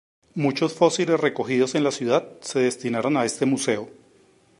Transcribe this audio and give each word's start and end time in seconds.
Muchos 0.33 0.73
fósiles 0.73 1.19
recogidos 1.19 1.75
en 1.75 1.83
la 1.83 1.91
ciudad 1.91 2.27
se 2.41 2.57
destinaron 2.57 3.17
a 3.17 3.23
este 3.25 3.45
museo. 3.45 3.87